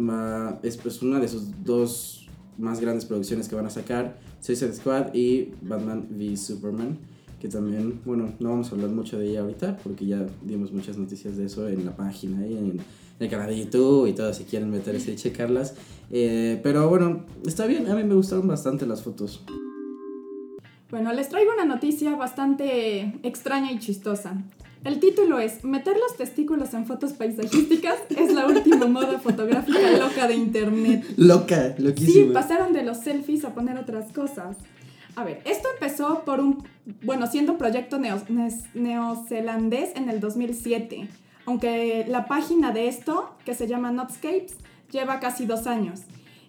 [0.64, 5.14] es pues, una de sus dos más grandes producciones que van a sacar, Suicide Squad
[5.14, 7.00] y Batman v Superman,
[7.40, 10.98] que también, bueno, no vamos a hablar mucho de ella ahorita porque ya dimos muchas
[10.98, 12.80] noticias de eso en la página y en
[13.20, 15.76] el canal de YouTube y todo, si quieren meterse y checarlas.
[16.12, 19.44] Eh, pero bueno, está bien, a mí me gustaron bastante las fotos.
[20.90, 24.44] Bueno, les traigo una noticia bastante extraña y chistosa.
[24.84, 30.28] El título es Meter los testículos en fotos paisajísticas es la última moda fotográfica loca
[30.28, 31.06] de internet.
[31.18, 32.34] Loca, Sí, loquísima.
[32.34, 34.58] pasaron de los selfies a poner otras cosas.
[35.16, 36.64] A ver, esto empezó por un,
[37.04, 38.24] bueno, siendo un proyecto neo-
[38.74, 41.08] neozelandés en el 2007,
[41.46, 44.56] aunque la página de esto, que se llama Notscapes,
[44.92, 46.02] lleva casi dos años.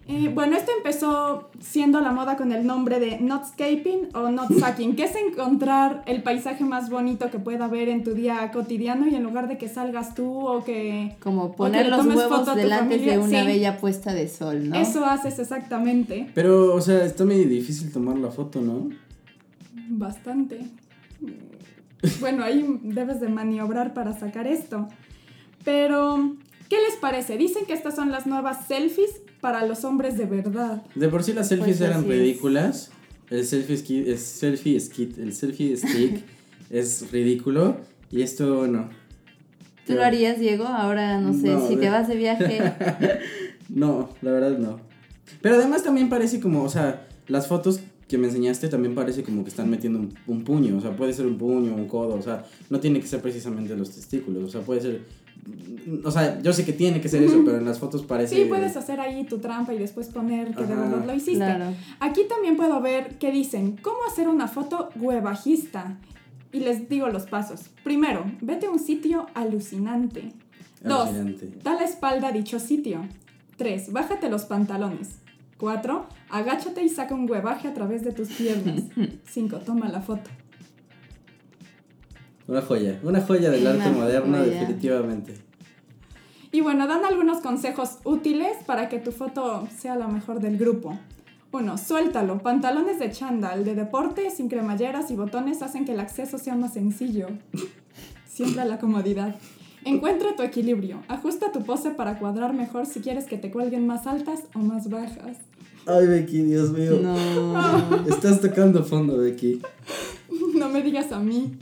[0.06, 5.04] Eh, bueno, esto empezó siendo la moda con el nombre de Notscaping o Notsucking, que
[5.04, 9.22] es encontrar el paisaje más bonito que pueda haber en tu día cotidiano y en
[9.22, 11.16] lugar de que salgas tú o que...
[11.20, 13.46] Como que poner le los tomes huevos foto a tu delante de familia, una sí.
[13.46, 14.76] bella puesta de sol, ¿no?
[14.76, 16.30] Eso haces exactamente.
[16.34, 18.90] Pero, o sea, está medio difícil tomar la foto, ¿no?
[19.88, 20.60] Bastante.
[22.20, 24.86] Bueno, ahí debes de maniobrar para sacar esto.
[25.64, 26.36] Pero,
[26.68, 27.38] ¿qué les parece?
[27.38, 30.82] Dicen que estas son las nuevas selfies para los hombres de verdad.
[30.94, 32.90] De por sí las selfies Pues eran ridículas.
[33.28, 36.24] El selfie ski, es selfie skit, el selfie stick
[36.70, 37.76] es ridículo
[38.10, 38.88] y esto no.
[39.86, 40.64] ¿Tú lo harías, Diego?
[40.66, 42.58] Ahora, no sé, No, si de- te vas de viaje.
[43.68, 44.80] No, la verdad no.
[45.42, 47.80] Pero además también parece como, o sea, las fotos
[48.14, 51.12] que me enseñaste también parece como que están metiendo un, un puño, o sea, puede
[51.12, 54.48] ser un puño, un codo, o sea, no tiene que ser precisamente los testículos, o
[54.48, 55.00] sea, puede ser,
[56.04, 58.36] o sea, yo sé que tiene que ser eso, pero en las fotos parece...
[58.36, 61.38] Sí, puedes hacer ahí tu trampa y después poner que de verdad lo hiciste.
[61.38, 61.74] Claro.
[61.98, 65.98] Aquí también puedo ver que dicen, ¿cómo hacer una foto huevajista?
[66.52, 67.62] Y les digo los pasos.
[67.82, 70.30] Primero, vete a un sitio alucinante.
[70.84, 71.50] Dos, Alucinante.
[71.64, 73.00] da la espalda a dicho sitio.
[73.56, 73.92] 3.
[73.92, 75.23] Bájate los pantalones.
[75.58, 76.06] 4.
[76.30, 78.82] Agáchate y saca un huevaje a través de tus piernas.
[79.26, 79.58] 5.
[79.58, 80.30] Toma la foto.
[82.46, 84.50] Una joya, una joya del arte moderno joya.
[84.50, 85.34] definitivamente.
[86.52, 90.98] Y bueno, dan algunos consejos útiles para que tu foto sea la mejor del grupo.
[91.52, 91.78] 1.
[91.78, 92.38] Suéltalo.
[92.38, 96.74] Pantalones de chándal, de deporte, sin cremalleras y botones hacen que el acceso sea más
[96.74, 97.28] sencillo.
[98.28, 99.36] Siempre la comodidad.
[99.84, 101.02] Encuentra tu equilibrio.
[101.08, 104.88] Ajusta tu pose para cuadrar mejor si quieres que te cuelguen más altas o más
[104.88, 105.36] bajas.
[105.86, 106.98] Ay, Becky, Dios mío.
[107.02, 108.06] No.
[108.08, 109.60] Estás tocando fondo, Becky.
[110.54, 111.58] No me digas a mí.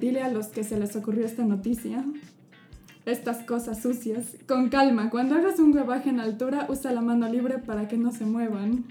[0.00, 2.04] Dile a los que se les ocurrió esta noticia.
[3.04, 4.24] Estas cosas sucias.
[4.48, 8.10] Con calma, cuando hagas un huevaje en altura, usa la mano libre para que no
[8.10, 8.84] se muevan.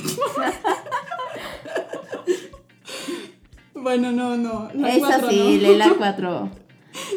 [3.74, 4.68] bueno, no, no.
[4.74, 5.50] La Es cuatro así, no.
[5.68, 6.50] lee la 4.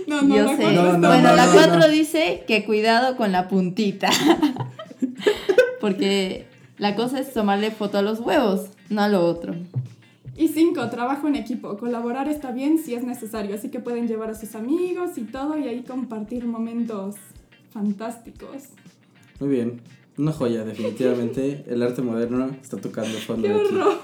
[0.09, 0.63] No, no, Yo la sé.
[0.63, 1.87] cuatro No, bueno, no, la no, 4 no.
[1.89, 4.09] dice que cuidado con la puntita.
[5.81, 6.45] Porque
[6.77, 9.53] la cosa es tomarle foto a los huevos, no a lo otro.
[10.35, 11.77] Y cinco, trabajo en equipo.
[11.77, 15.57] Colaborar está bien si es necesario, así que pueden llevar a sus amigos y todo
[15.57, 17.15] y ahí compartir momentos
[17.71, 18.63] fantásticos.
[19.39, 19.81] Muy bien.
[20.17, 21.63] Una joya, definitivamente.
[21.69, 23.75] El arte moderno está tocando fondo, ¡Qué Becky.
[23.75, 23.97] horror!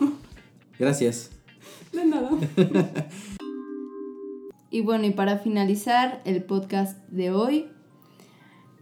[0.79, 1.31] Gracias.
[1.93, 2.29] De nada.
[4.75, 7.67] Y bueno, y para finalizar el podcast de hoy,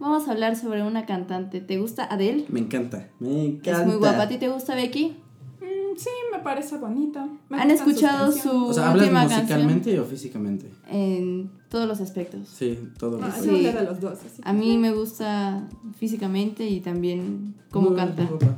[0.00, 1.60] vamos a hablar sobre una cantante.
[1.60, 2.46] ¿Te gusta Adele?
[2.48, 3.10] Me encanta.
[3.20, 3.82] Me encanta.
[3.82, 4.22] Es muy guapa.
[4.22, 5.16] ¿A ti te gusta Becky?
[5.60, 7.28] Mm, sí, me parece bonita.
[7.48, 10.68] Me ¿Han escuchado su O sea, ¿hablas última musicalmente o físicamente?
[10.90, 12.48] En todos los aspectos.
[12.48, 13.20] Sí, todo.
[13.22, 13.44] Ah, eso.
[13.52, 13.62] yo Sí.
[13.62, 14.18] de los dos.
[14.18, 18.24] así A mí me gusta físicamente y también cómo Muy canta.
[18.24, 18.56] guapa.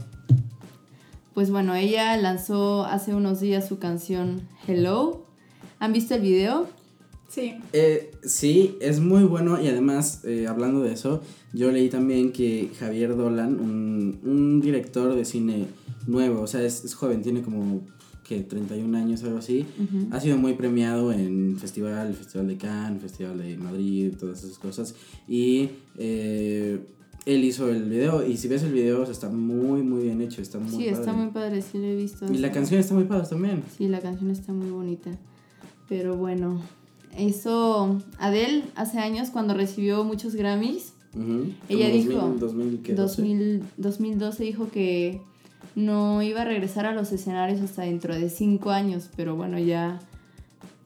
[1.34, 5.26] Pues bueno, ella lanzó hace unos días su canción Hello.
[5.80, 6.74] ¿Han visto el video?
[7.28, 7.54] Sí.
[7.72, 12.70] Eh, sí, es muy bueno y además, eh, hablando de eso, yo leí también que
[12.78, 15.66] Javier Dolan, un, un director de cine
[16.06, 17.80] nuevo, o sea, es, es joven, tiene como
[18.26, 19.64] que 31 años, algo así,
[20.10, 24.94] ha sido muy premiado en festival, Festival de Cannes, Festival de Madrid, todas esas cosas,
[25.28, 26.80] y eh,
[27.24, 30.20] él hizo el video, y si ves el video, o sea, está muy, muy bien
[30.22, 31.18] hecho, está muy Sí, está padre.
[31.22, 32.24] muy padre, sí lo he visto.
[32.26, 33.62] Y la Está- canción está muy padre también.
[33.76, 35.10] Sí, la canción está muy bonita.
[35.88, 36.60] Pero bueno,
[37.16, 41.46] eso Adele hace años cuando recibió muchos Grammys, Ujú.
[41.70, 42.94] Ella Como dijo, 2000, 2000, ¿qué?
[42.94, 43.22] 12?
[43.22, 45.22] 2000, 2012 dijo que
[45.74, 49.98] no iba a regresar a los escenarios hasta dentro de cinco años, pero bueno, ya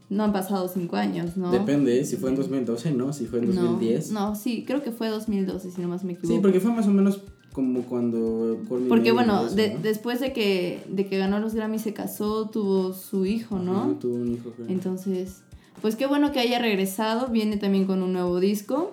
[0.08, 1.50] no han pasado cinco años, ¿no?
[1.50, 2.04] Depende, ¿eh?
[2.04, 4.12] si fue en 2012, no, si fue en No, 2010.
[4.12, 6.34] No, sí, creo que fue 2012, si no más me equivoco.
[6.34, 9.80] Sí, porque fue más o menos como cuando Porque bueno, eso, de- ¿no?
[9.80, 13.82] después de que, de que ganó los Grammys se casó, tuvo su hijo, ¿no?
[13.82, 14.68] Ajá, tuvo un hijo, creo.
[14.68, 15.42] Entonces,
[15.80, 17.28] pues qué bueno que haya regresado.
[17.28, 18.92] Viene también con un nuevo disco.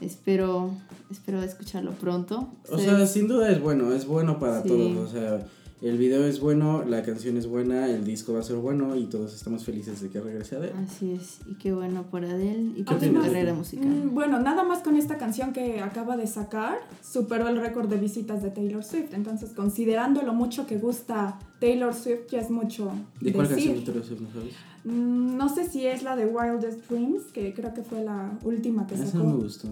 [0.00, 0.70] Espero,
[1.10, 2.48] espero escucharlo pronto.
[2.70, 4.68] O Se- sea, sin duda es bueno, es bueno para Sí.
[4.68, 4.96] todos.
[4.96, 5.46] O sea,
[5.82, 9.04] el video es bueno, la canción es buena, el disco va a ser bueno y
[9.06, 10.72] todos estamos felices de que regrese a ver.
[10.86, 11.38] Así es.
[11.46, 13.86] Y qué bueno por Adele y por su carrera musical.
[13.88, 17.96] Mm, Bueno, nada más con esta canción que acaba de sacar, superó el récord de
[17.96, 19.12] visitas de Taylor Swift.
[19.14, 23.74] Entonces, considerando lo mucho que gusta Taylor Swift, ya es mucho ¿De cuál decir.
[23.74, 24.54] canción te lo no sabes?
[24.84, 28.86] Mm, No sé si es la de Wildest Dreams, que creo que fue la última
[28.86, 29.18] que Esa sacó.
[29.24, 29.68] no me gustó.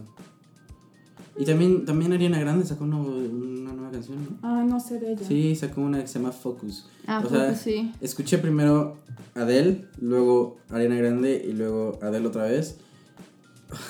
[1.39, 4.39] Y también, también Ariana Grande sacó una, una nueva canción, ¿no?
[4.43, 5.27] Ah, no sé de ella.
[5.27, 6.87] Sí, sacó una que se llama Focus.
[7.07, 7.91] Ah, o sea, sí.
[8.03, 8.99] Escuché primero
[9.35, 12.77] Adele, luego Ariana Grande y luego Adele otra vez.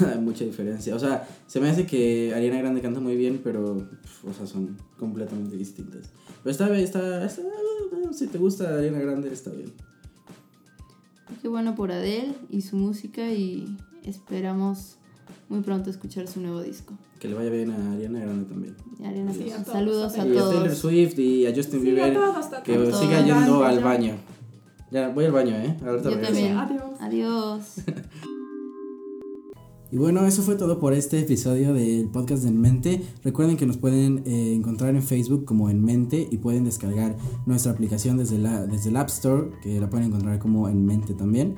[0.06, 0.94] Hay mucha diferencia.
[0.94, 3.88] O sea, se me hace que Ariana Grande canta muy bien, pero
[4.24, 6.10] o sea, son completamente distintas.
[6.44, 7.42] Pero está bien, está, está-
[8.12, 9.72] si te gusta Ariana Grande, está bien.
[11.40, 14.96] Qué bueno por Adele y su música y esperamos
[15.48, 16.94] muy pronto escuchar su nuevo disco.
[17.18, 18.76] Que le vaya bien a Ariana Grande también.
[18.98, 20.78] Y Ariana, Sí, a todos, saludos a a Y a Taylor todos.
[20.78, 22.98] Swift y a Justin Sí, a Bieber, todos, que todos.
[23.00, 23.26] siga todos.
[23.26, 24.14] yendo al baño.
[24.90, 25.76] Ya, voy al baño, ¿eh?
[25.86, 26.32] Ahorita Yo regreso.
[26.32, 26.56] también.
[26.58, 27.00] Adiós.
[27.00, 27.74] Adiós.
[29.92, 33.02] Y bueno, eso fue todo por este episodio del podcast de En Mente.
[33.22, 37.72] Recuerden que nos pueden eh, encontrar en Facebook como En Mente y pueden descargar nuestra
[37.72, 41.56] aplicación desde, la, desde el App Store, que la pueden encontrar como En Mente también.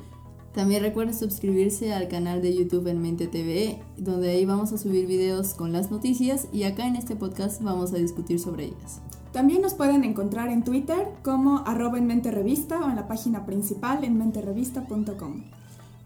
[0.53, 5.07] También recuerden suscribirse al canal de YouTube En Mente TV, donde ahí vamos a subir
[5.07, 9.01] videos con las noticias y acá en este podcast vamos a discutir sobre ellas.
[9.31, 13.47] También nos pueden encontrar en Twitter como arroba en mente revista o en la página
[13.47, 15.44] principal en menterevista.com.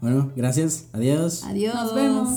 [0.01, 0.85] Bueno, gracias.
[0.93, 1.43] Adiós.
[1.43, 1.75] Adiós.
[1.75, 2.29] Nos vemos.